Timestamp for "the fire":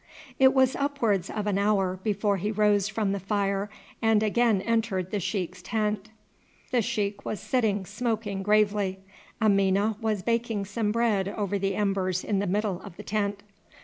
3.11-3.69